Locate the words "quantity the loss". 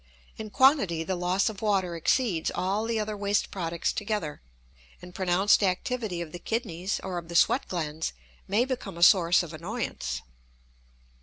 0.49-1.47